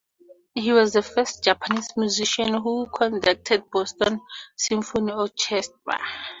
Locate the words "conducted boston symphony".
2.87-5.11